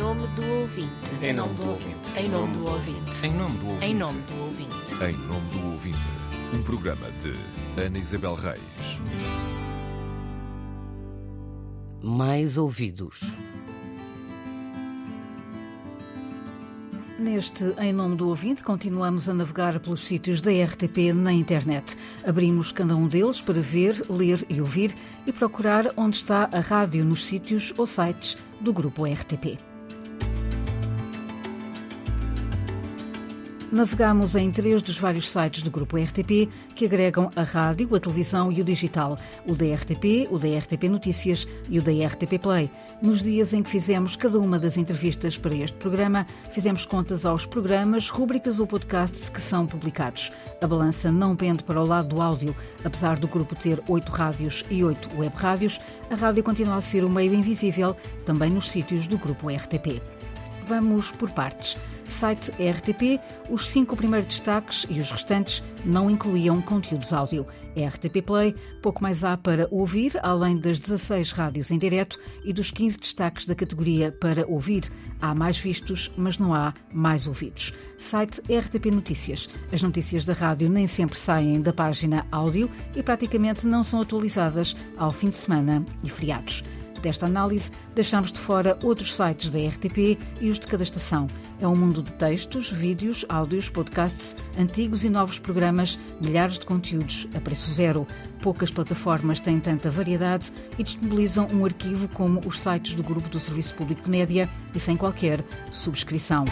[0.00, 0.90] nome do ouvinte.
[1.22, 2.18] Em nome do ouvinte.
[2.18, 3.26] Em nome do ouvinte.
[3.26, 3.84] Em nome do ouvinte.
[3.84, 4.94] Em nome do ouvinte.
[4.94, 6.08] Em nome do ouvinte.
[6.54, 9.00] Um programa de Ana Isabel Reis.
[12.02, 13.20] Mais ouvidos.
[17.18, 21.94] Neste Em Nome do Ouvinte, continuamos a navegar pelos sítios da RTP na internet.
[22.26, 24.94] Abrimos cada um deles para ver, ler e ouvir
[25.26, 29.69] e procurar onde está a rádio nos sítios ou sites do grupo RTP.
[33.72, 38.50] Navegamos em três dos vários sites do grupo RTP que agregam a rádio, a televisão
[38.50, 42.68] e o digital, o da RTP, o da RTP Notícias e o da RTP Play.
[43.00, 47.46] Nos dias em que fizemos cada uma das entrevistas para este programa, fizemos contas aos
[47.46, 50.32] programas, rúbricas ou podcasts que são publicados.
[50.60, 52.56] A balança não pende para o lado do áudio.
[52.84, 57.04] Apesar do grupo ter oito rádios e oito web rádios, a rádio continua a ser
[57.04, 57.94] o meio invisível
[58.26, 60.02] também nos sítios do grupo RTP.
[60.70, 61.76] Vamos por partes.
[62.04, 67.44] Site RTP, os cinco primeiros destaques e os restantes não incluíam conteúdos áudio.
[67.76, 72.70] RTP Play, pouco mais há para ouvir, além das 16 rádios em direto e dos
[72.70, 74.88] 15 destaques da categoria para ouvir.
[75.20, 77.74] Há mais vistos, mas não há mais ouvidos.
[77.98, 79.48] Site RTP Notícias.
[79.72, 84.76] As notícias da rádio nem sempre saem da página áudio e praticamente não são atualizadas
[84.96, 86.62] ao fim de semana e feriados.
[87.02, 91.26] Desta análise, deixamos de fora outros sites da RTP e os de cada estação.
[91.60, 97.26] É um mundo de textos, vídeos, áudios, podcasts, antigos e novos programas, milhares de conteúdos
[97.34, 98.06] a preço zero.
[98.42, 103.40] Poucas plataformas têm tanta variedade e disponibilizam um arquivo como os sites do Grupo do
[103.40, 106.44] Serviço Público de Média e sem qualquer subscrição.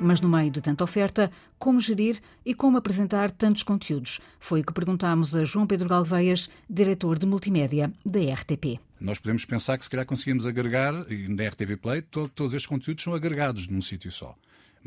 [0.00, 4.20] Mas no meio de tanta oferta, como gerir e como apresentar tantos conteúdos?
[4.38, 8.80] Foi o que perguntámos a João Pedro Galveias, diretor de multimédia da RTP.
[9.00, 12.68] Nós podemos pensar que se calhar conseguimos agregar, e na RTP Play, todo, todos estes
[12.68, 14.36] conteúdos são agregados num sítio só.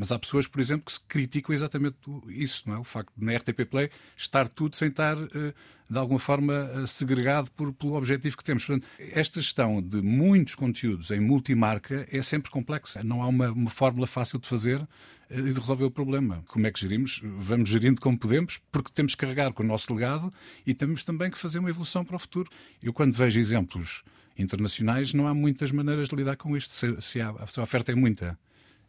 [0.01, 1.95] Mas há pessoas, por exemplo, que criticam exatamente
[2.29, 2.79] isso, não é?
[2.79, 5.53] O facto de na RTP Play estar tudo sem estar, eh,
[5.87, 8.65] de alguma forma, eh, segregado por, pelo objetivo que temos.
[8.65, 13.03] Portanto, esta gestão de muitos conteúdos em multimarca é sempre complexa.
[13.03, 14.81] Não há uma, uma fórmula fácil de fazer
[15.29, 16.43] eh, e de resolver o problema.
[16.47, 17.21] Como é que gerimos?
[17.23, 20.33] Vamos gerindo como podemos, porque temos que carregar com o nosso legado
[20.65, 22.49] e temos também que fazer uma evolução para o futuro.
[22.81, 24.01] Eu, quando vejo exemplos
[24.35, 26.73] internacionais, não há muitas maneiras de lidar com isto.
[26.73, 28.35] Se, se, se a oferta é muita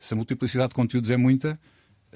[0.02, 1.60] se a multiplicidade de conteúdos é muita,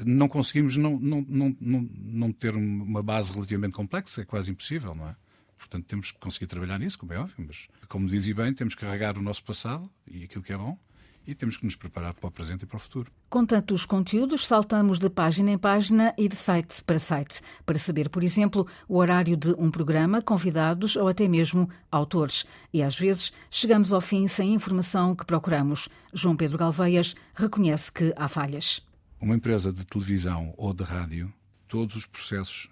[0.05, 4.93] não conseguimos não, não, não, não, não ter uma base relativamente complexa, é quase impossível,
[4.93, 5.17] não é?
[5.57, 8.81] Portanto, temos que conseguir trabalhar nisso, como é óbvio, mas, como dizia bem, temos que
[8.81, 10.77] carregar o nosso passado e aquilo que é bom
[11.27, 13.11] e temos que nos preparar para o presente e para o futuro.
[13.29, 18.09] Com tantos conteúdos, saltamos de página em página e de site para site, para saber,
[18.09, 22.47] por exemplo, o horário de um programa, convidados ou até mesmo autores.
[22.73, 25.89] E às vezes chegamos ao fim sem a informação que procuramos.
[26.13, 28.81] João Pedro Galveias reconhece que há falhas.
[29.21, 31.33] Uma empresa de televisão ou de rádio,
[31.67, 32.69] todos os processos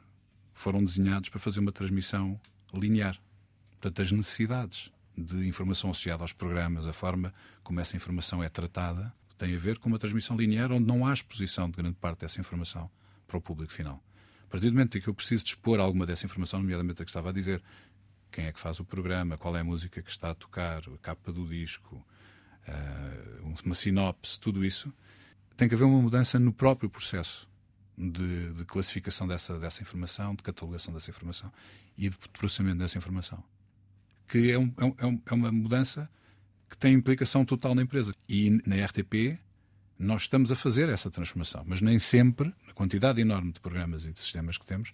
[0.53, 2.38] foram desenhados para fazer uma transmissão
[2.72, 3.19] linear.
[3.72, 7.33] Portanto, as necessidades de informação associada aos programas, a forma
[7.63, 11.13] como essa informação é tratada, tem a ver com uma transmissão linear onde não há
[11.13, 12.91] exposição de grande parte dessa informação
[13.27, 14.03] para o público final.
[14.47, 17.11] A partir do momento em que eu preciso dispor alguma dessa informação, nomeadamente a que
[17.11, 17.63] estava a dizer,
[18.31, 20.99] quem é que faz o programa, qual é a música que está a tocar, a
[20.99, 22.05] capa do disco,
[23.43, 24.93] uma sinopse, tudo isso,
[25.57, 27.49] tem que haver uma mudança no próprio processo
[27.97, 31.53] de, de classificação dessa, dessa informação, de catalogação dessa informação
[31.97, 33.43] e de processamento dessa informação
[34.29, 36.09] que é, um, é, um, é uma mudança
[36.69, 38.15] que tem implicação total na empresa.
[38.29, 39.39] E na RTP
[39.99, 44.13] nós estamos a fazer essa transformação, mas nem sempre, na quantidade enorme de programas e
[44.13, 44.93] de sistemas que temos,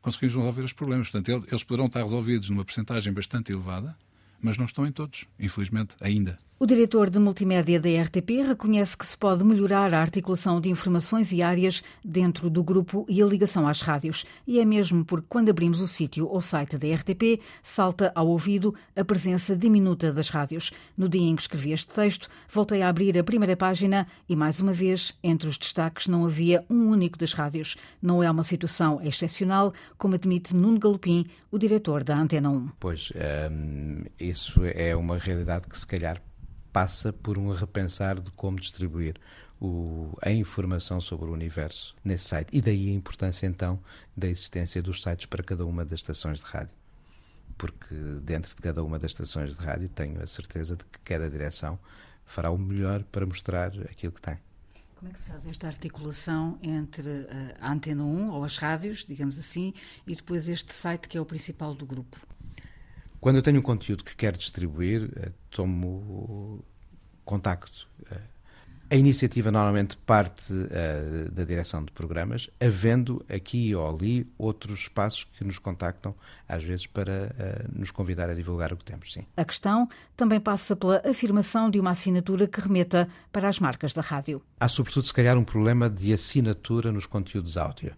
[0.00, 1.10] conseguimos resolver os problemas.
[1.10, 3.96] Portanto, eles poderão estar resolvidos numa percentagem bastante elevada,
[4.40, 6.38] mas não estão em todos, infelizmente, ainda.
[6.58, 11.30] O diretor de multimédia da RTP reconhece que se pode melhorar a articulação de informações
[11.30, 14.24] e áreas dentro do grupo e a ligação às rádios.
[14.46, 18.74] E é mesmo porque, quando abrimos o sítio ou site da RTP, salta ao ouvido
[18.96, 20.72] a presença diminuta das rádios.
[20.96, 24.58] No dia em que escrevi este texto, voltei a abrir a primeira página e, mais
[24.58, 27.76] uma vez, entre os destaques não havia um único das rádios.
[28.00, 32.70] Não é uma situação excepcional, como admite Nuno Galopim, o diretor da Antena 1.
[32.80, 33.12] Pois,
[33.52, 36.18] hum, isso é uma realidade que, se calhar,
[36.76, 39.18] passa por um repensar de como distribuir
[39.58, 42.50] o, a informação sobre o universo nesse site.
[42.52, 43.80] E daí a importância, então,
[44.14, 46.74] da existência dos sites para cada uma das estações de rádio.
[47.56, 51.30] Porque dentro de cada uma das estações de rádio tenho a certeza de que cada
[51.30, 51.78] direção
[52.26, 54.36] fará o melhor para mostrar aquilo que tem.
[54.96, 57.26] Como é que se faz esta articulação entre
[57.58, 59.72] a Antena 1, ou as rádios, digamos assim,
[60.06, 62.18] e depois este site que é o principal do grupo?
[63.20, 66.64] Quando eu tenho um conteúdo que quero distribuir, eh, tomo
[67.24, 67.88] contacto.
[68.10, 68.20] Eh,
[68.88, 75.24] a iniciativa normalmente parte uh, da direção de programas, havendo aqui ou ali outros espaços
[75.24, 76.14] que nos contactam,
[76.48, 79.26] às vezes, para uh, nos convidar a divulgar o que temos, sim.
[79.36, 84.02] A questão também passa pela afirmação de uma assinatura que remeta para as marcas da
[84.02, 84.40] rádio.
[84.60, 87.92] Há, sobretudo, se calhar, um problema de assinatura nos conteúdos áudio.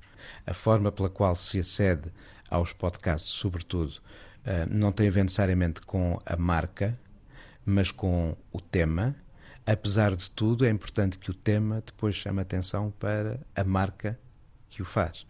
[0.46, 2.10] A forma pela qual se acede
[2.50, 4.00] aos podcasts, sobretudo,
[4.70, 6.98] não tem a ver necessariamente com a marca,
[7.64, 9.14] mas com o tema
[9.68, 14.18] apesar de tudo, é importante que o tema depois chame atenção para a marca
[14.70, 15.26] que o faz.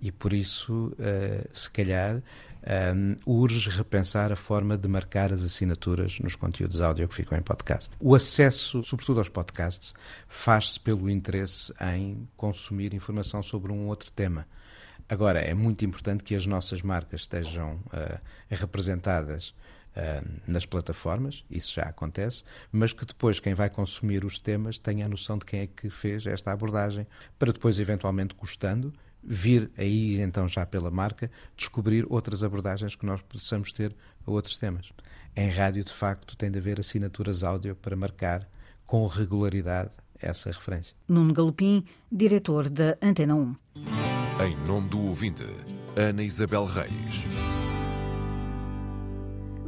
[0.00, 2.22] E por isso, uh, se calhar, um,
[2.62, 7.42] eh, urge repensar a forma de marcar as assinaturas nos conteúdos áudio que ficam em
[7.42, 7.90] podcast.
[7.98, 9.94] O acesso, sobretudo aos podcasts,
[10.28, 14.46] faz-se pelo interesse em consumir informação sobre um outro tema.
[15.10, 19.48] Agora, é muito importante que as nossas marcas estejam uh, representadas
[19.96, 25.06] uh, nas plataformas, isso já acontece, mas que depois quem vai consumir os temas tenha
[25.06, 30.20] a noção de quem é que fez esta abordagem, para depois, eventualmente, gostando, vir aí
[30.20, 33.92] então já pela marca, descobrir outras abordagens que nós possamos ter
[34.24, 34.92] a outros temas.
[35.34, 38.48] Em rádio, de facto, tem de haver assinaturas áudio para marcar
[38.86, 39.90] com regularidade
[40.22, 40.94] essa referência.
[41.08, 43.56] Nuno Galopim, diretor da Antena 1.
[44.42, 45.44] Em nome do ouvinte,
[45.94, 47.28] Ana Isabel Reis.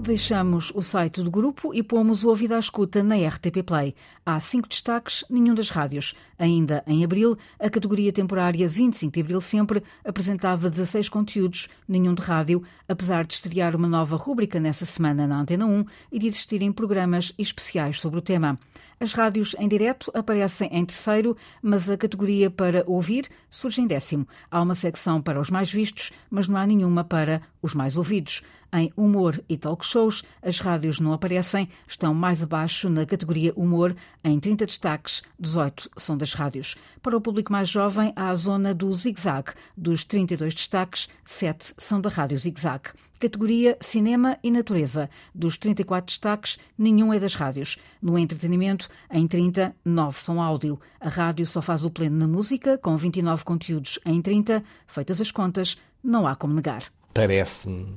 [0.03, 3.95] Deixamos o site do grupo e pomos o ouvido à escuta na RTP Play.
[4.27, 6.13] Há cinco destaques, nenhum das rádios.
[6.37, 12.23] Ainda em abril, a categoria temporária 25 de abril sempre apresentava 16 conteúdos, nenhum de
[12.23, 16.73] rádio, apesar de estrear uma nova rúbrica nessa semana na Antena 1 e de existirem
[16.73, 18.59] programas especiais sobre o tema.
[18.99, 24.27] As rádios em direto aparecem em terceiro, mas a categoria para ouvir surge em décimo.
[24.49, 28.43] Há uma secção para os mais vistos, mas não há nenhuma para os mais ouvidos.
[28.75, 33.95] Em humor e talk shows, as rádios não aparecem, estão mais abaixo na categoria humor,
[34.25, 36.75] em 30 destaques, 18 são das rádios.
[37.03, 39.53] Para o público mais jovem, há a zona do zig-zag.
[39.77, 42.91] Dos 32 destaques, 7 são da Rádio Zig-Zag.
[43.19, 45.11] Categoria Cinema e Natureza.
[45.35, 47.77] Dos 34 destaques, nenhum é das rádios.
[48.01, 50.81] No entretenimento, em 30, 9 são áudio.
[50.99, 54.65] A rádio só faz o pleno na música, com 29 conteúdos em 30.
[54.87, 56.85] Feitas as contas, não há como negar.
[57.13, 57.95] Parece-me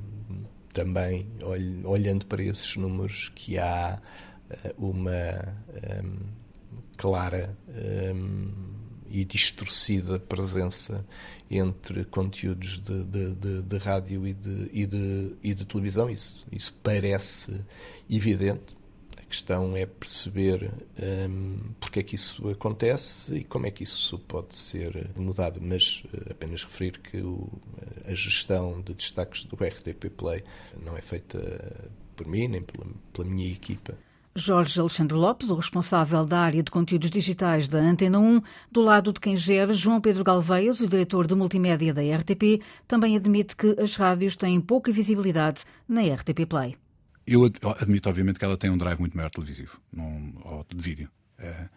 [0.76, 1.26] também,
[1.84, 3.98] olhando para esses números, que há
[4.50, 5.56] eh, uma
[6.04, 6.16] um,
[6.98, 7.56] clara
[8.14, 8.50] um,
[9.08, 11.02] e distorcida presença
[11.50, 16.10] entre conteúdos de, de, de, de rádio e de, e, e de televisão.
[16.10, 17.58] Isso, isso parece
[18.10, 18.75] evidente.
[19.36, 24.56] Questão é perceber um, porque é que isso acontece e como é que isso pode
[24.56, 25.60] ser mudado.
[25.60, 27.46] Mas uh, apenas referir que o,
[28.06, 30.42] a gestão de destaques do RTP Play
[30.82, 33.92] não é feita por mim nem pela, pela minha equipa.
[34.34, 38.40] Jorge Alexandre Lopes, o responsável da área de conteúdos digitais da Antena 1,
[38.72, 43.14] do lado de quem gera, João Pedro Galveias, o diretor de multimédia da RTP, também
[43.18, 46.76] admite que as rádios têm pouca visibilidade na RTP Play.
[47.26, 51.10] Eu admito, obviamente, que ela tem um drive muito maior televisivo, num, ou de vídeo.
[51.38, 51.68] É,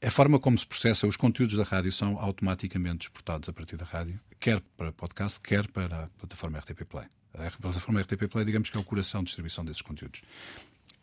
[0.00, 3.84] a forma como se processa os conteúdos da rádio são automaticamente exportados a partir da
[3.84, 7.06] rádio, quer para podcast, quer para a plataforma RTP Play.
[7.34, 10.22] A plataforma RTP Play, digamos que é o coração de distribuição desses conteúdos.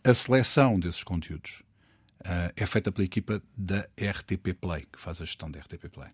[0.03, 1.61] A seleção desses conteúdos
[2.21, 6.09] uh, é feita pela equipa da RTP Play, que faz a gestão da RTP Play,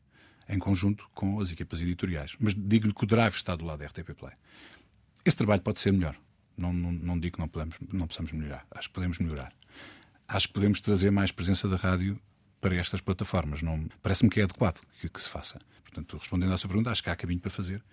[0.49, 2.35] em conjunto com as equipas editoriais.
[2.39, 4.33] Mas digo-lhe que o drive está do lado da RTP Play.
[5.23, 6.15] Esse trabalho pode ser melhor.
[6.61, 8.65] Não, não, não digo que não, podemos, não possamos melhorar.
[8.71, 9.53] Acho que podemos melhorar.
[10.27, 12.19] Acho que podemos trazer mais presença da rádio
[12.61, 13.61] para estas plataformas.
[13.61, 15.59] Não Parece-me que é adequado que, que, se faça.
[15.83, 17.83] Portanto, respondendo à sua pergunta, acho que há caminho para fazer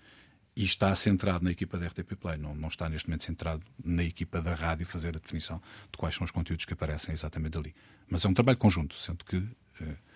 [0.54, 4.02] e está centrado na equipa da RTP Play, não, não está neste momento centrado na
[4.02, 7.74] equipa da rádio fazer a definição de quais são os conteúdos que aparecem exatamente ali.
[8.08, 9.36] Mas é um trabalho conjunto, sendo que.
[9.36, 10.07] Uh,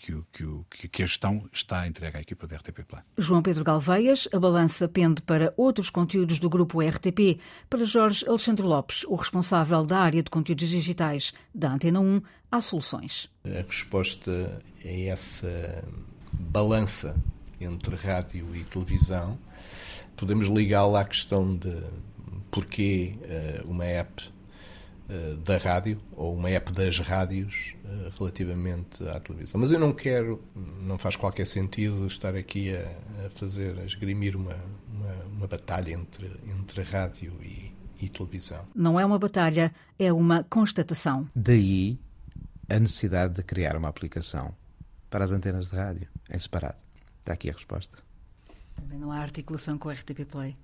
[0.00, 0.22] que,
[0.70, 3.02] que, que, a gestão está entregue à equipa da RTP Play.
[3.18, 7.38] João Pedro Galveias, a balança pende para outros conteúdos do grupo RTP.
[7.68, 12.60] Para Jorge Alexandre Lopes, o responsável da área de conteúdos digitais da Antena 1, há
[12.60, 13.28] soluções.
[13.44, 15.84] A resposta é essa
[16.32, 17.14] balança
[17.60, 19.38] entre rádio e televisão
[20.20, 21.74] podemos ligá-la à questão de
[22.50, 23.14] porquê
[23.64, 24.22] uh, uma app
[25.44, 29.60] da rádio ou uma app das rádios uh, relativamente à televisão.
[29.60, 34.36] Mas eu não quero, não faz qualquer sentido estar aqui a, a fazer, a esgrimir
[34.36, 34.56] uma,
[34.92, 38.64] uma, uma, batalha entre, entre rádio e, e televisão.
[38.74, 41.28] Não é uma batalha, é uma constatação.
[41.34, 41.98] Daí
[42.68, 44.54] a necessidade de criar uma aplicação
[45.10, 46.78] para as antenas de rádio, em separado.
[47.18, 47.98] Está aqui a resposta.
[48.76, 50.56] Também não há articulação com o RTP Play.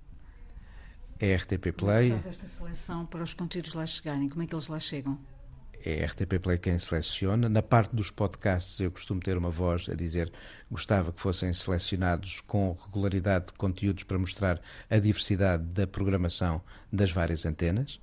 [1.19, 1.75] É RTP Play.
[1.75, 4.29] Como é que faz esta seleção para os conteúdos lá chegarem?
[4.29, 5.17] Como é que eles lá chegam?
[5.83, 7.47] é RTP Play quem seleciona.
[7.47, 10.31] Na parte dos podcasts, eu costumo ter uma voz a dizer
[10.69, 14.59] gostava que fossem selecionados com regularidade conteúdos para mostrar
[14.89, 17.99] a diversidade da programação das várias antenas.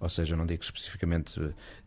[0.00, 1.40] Ou seja, não digo especificamente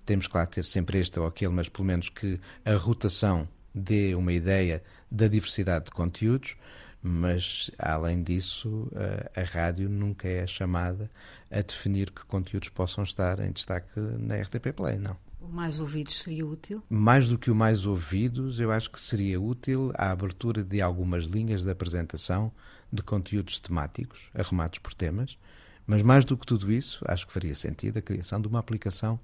[0.06, 4.34] temos claro ter sempre este ou aquele, mas pelo menos que a rotação dê uma
[4.34, 6.56] ideia da diversidade de conteúdos.
[7.04, 8.88] Mas, além disso,
[9.36, 11.10] a, a rádio nunca é chamada
[11.50, 15.18] a definir que conteúdos possam estar em destaque na RTP Play, não.
[15.42, 16.84] O mais ouvidos seria útil?
[16.88, 21.26] Mais do que o mais ouvidos, eu acho que seria útil a abertura de algumas
[21.26, 22.52] linhas de apresentação
[22.94, 25.40] de conteúdos temáticos, arrumados por temas,
[25.88, 29.20] mas mais do que tudo isso, acho que faria sentido a criação de uma aplicação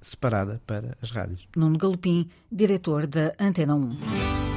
[0.00, 1.48] separada para as rádios.
[1.56, 4.49] Nuno Galopim, diretor da Antena 1.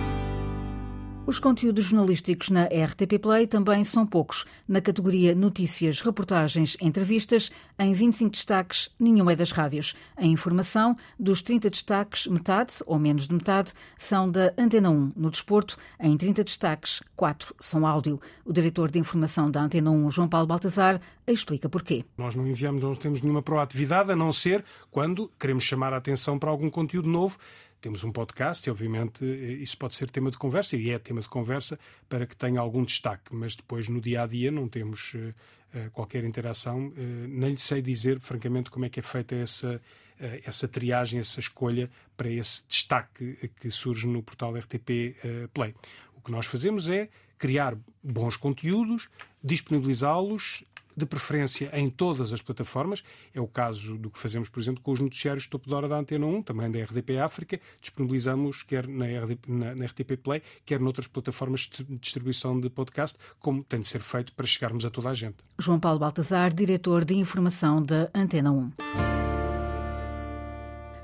[1.26, 4.44] Os conteúdos jornalísticos na RTP Play também são poucos.
[4.68, 7.50] Na categoria Notícias, Reportagens, Entrevistas,
[7.80, 9.96] em 25 destaques, nenhuma é das rádios.
[10.18, 15.14] A informação, dos 30 destaques, metade, ou menos de metade, são da Antena 1.
[15.16, 18.20] No desporto, em 30 destaques, 4 são áudio.
[18.44, 22.04] O diretor de informação da Antena 1, João Paulo Baltazar, explica porquê.
[22.18, 24.62] Nós não enviamos, não temos nenhuma proatividade, a não ser
[24.92, 27.38] quando queremos chamar a atenção para algum conteúdo novo
[27.84, 29.26] temos um podcast e, obviamente,
[29.62, 32.82] isso pode ser tema de conversa e é tema de conversa para que tenha algum
[32.86, 36.94] destaque, mas depois no dia a dia não temos uh, qualquer interação.
[37.28, 39.82] Nem lhe sei dizer, francamente, como é que é feita essa,
[40.46, 45.18] essa triagem, essa escolha para esse destaque que surge no portal RTP
[45.54, 45.76] Play.
[46.16, 49.10] O que nós fazemos é criar bons conteúdos,
[49.44, 50.64] disponibilizá-los
[50.96, 53.04] de preferência em todas as plataformas.
[53.34, 55.98] É o caso do que fazemos, por exemplo, com os noticiários topo de hora da
[55.98, 57.60] Antena 1, também da RDP África.
[57.82, 63.18] Disponibilizamos quer na, RDP, na, na RTP Play, quer noutras plataformas de distribuição de podcast,
[63.40, 65.38] como tem de ser feito para chegarmos a toda a gente.
[65.60, 68.72] João Paulo Baltazar, diretor de informação da Antena 1.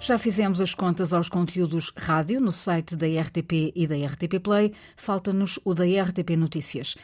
[0.01, 4.73] Já fizemos as contas aos conteúdos rádio no site da RTP e da RTP Play.
[4.95, 6.95] Falta-nos o da RTP Notícias.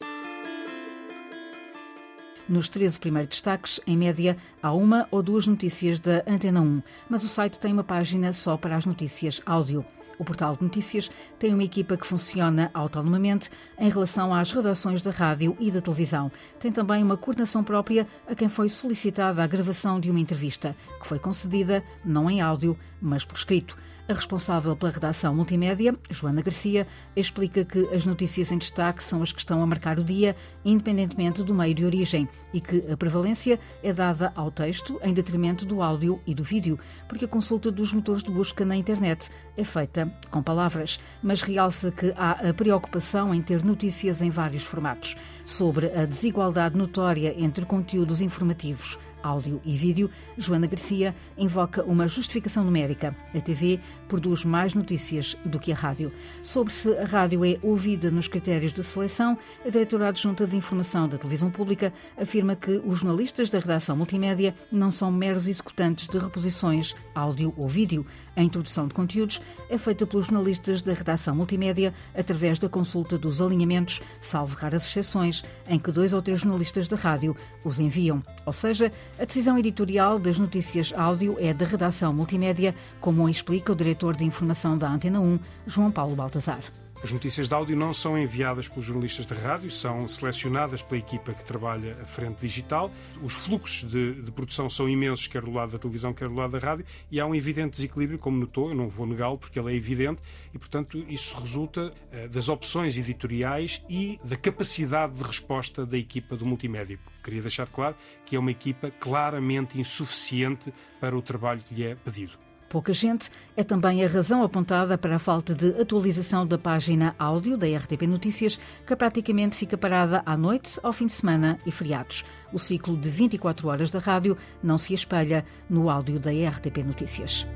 [2.47, 7.23] Nos 13 primeiros destaques, em média, há uma ou duas notícias da Antena 1, mas
[7.23, 9.83] o site tem uma página só para as notícias áudio.
[10.19, 11.09] O portal de notícias
[11.39, 13.49] tem uma equipa que funciona autonomamente
[13.79, 16.31] em relação às redações da rádio e da televisão.
[16.59, 21.07] Tem também uma coordenação própria a quem foi solicitada a gravação de uma entrevista, que
[21.07, 23.75] foi concedida não em áudio, mas por escrito.
[24.07, 26.85] A responsável pela redação multimédia, Joana Garcia,
[27.15, 31.41] explica que as notícias em destaque são as que estão a marcar o dia, independentemente
[31.41, 35.81] do meio de origem, e que a prevalência é dada ao texto em detrimento do
[35.81, 36.77] áudio e do vídeo,
[37.09, 41.91] porque a consulta dos motores de busca na internet é feita com palavras, mas realça
[41.91, 45.17] que há a preocupação em ter notícias em vários formatos.
[45.47, 52.63] Sobre a desigualdade notória entre conteúdos informativos áudio e vídeo, Joana Garcia invoca uma justificação
[52.63, 53.15] numérica.
[53.33, 56.11] A TV produz mais notícias do que a rádio.
[56.43, 61.07] Sobre se a rádio é ouvida nos critérios de seleção, a diretora adjunta de informação
[61.07, 66.17] da televisão pública afirma que os jornalistas da redação multimédia não são meros executantes de
[66.19, 68.05] reposições áudio ou vídeo.
[68.35, 73.41] A introdução de conteúdos é feita pelos jornalistas da redação multimédia através da consulta dos
[73.41, 78.21] alinhamentos, salvo raras exceções, em que dois ou três jornalistas da rádio os enviam.
[78.45, 83.75] Ou seja, a decisão editorial das notícias áudio é da redação multimédia, como explica o
[83.75, 86.59] diretor de informação da Antena 1, João Paulo Baltazar.
[87.05, 91.35] As notícias de áudio não são enviadas pelos jornalistas de rádio, são selecionadas pela equipa
[91.35, 92.91] que trabalha à frente digital.
[93.21, 96.49] Os fluxos de, de, produção são imensos, quer do lado da televisão, quer do lado
[96.49, 99.71] da rádio, e há um evidente desequilíbrio, como notou, eu não vou negá-lo porque ele
[99.71, 100.19] é evidente,
[100.51, 106.35] e portanto isso resulta uh, das opções editoriais e da capacidade de resposta da equipa
[106.35, 106.97] do multimédia.
[107.23, 107.95] Queria deixar claro
[108.25, 112.44] que é uma equipa claramente insuficiente para o trabalho que lhe é pedido
[112.75, 117.57] pouca gente é também a razão apontada para a falta de atualização da página áudio
[117.57, 122.25] da RTP Notícias, que praticamente fica parada à noite, ao fim de semana e feriados.
[122.51, 127.47] O ciclo de 24 horas da rádio não se espelha no áudio da RTP Notícias.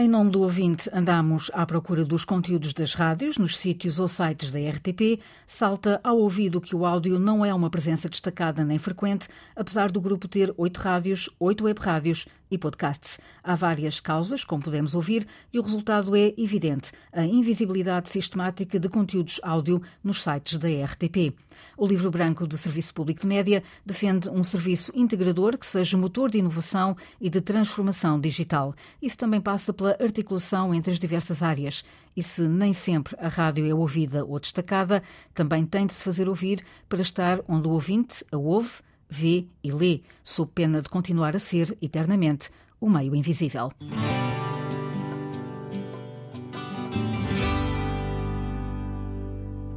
[0.00, 4.50] Em nome do ouvinte, andamos à procura dos conteúdos das rádios nos sítios ou sites
[4.50, 5.20] da RTP.
[5.46, 10.00] Salta ao ouvido que o áudio não é uma presença destacada nem frequente, apesar do
[10.00, 13.20] grupo ter oito rádios, oito web rádios e podcasts.
[13.42, 18.88] Há várias causas, como podemos ouvir, e o resultado é evidente: a invisibilidade sistemática de
[18.88, 21.34] conteúdos áudio nos sites da RTP.
[21.76, 26.30] O Livro Branco do Serviço Público de Média defende um serviço integrador que seja motor
[26.30, 28.74] de inovação e de transformação digital.
[29.00, 31.84] Isso também passa pela pela articulação entre as diversas áreas.
[32.16, 35.02] E se nem sempre a rádio é ouvida ou destacada,
[35.34, 38.70] também tem de se fazer ouvir para estar onde o ouvinte a ouve,
[39.08, 43.72] vê e lê, sob pena de continuar a ser, eternamente, o meio invisível.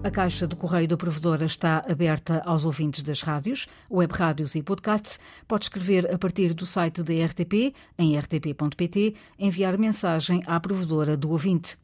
[0.04, 4.62] A caixa do correio da provedora está aberta aos ouvintes das rádios, web rádios e
[4.62, 5.18] podcasts.
[5.48, 11.32] Pode escrever a partir do site da RTP, em rtp.pt, enviar mensagem à provedora do
[11.32, 11.78] ouvinte.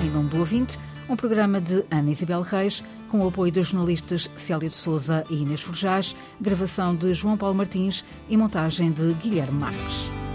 [0.00, 4.30] Em nome do ouvinte, um programa de Ana Isabel Reis, com o apoio das jornalistas
[4.36, 9.58] Célia de Souza e Inês Forjás, gravação de João Paulo Martins e montagem de Guilherme
[9.58, 10.25] Marques.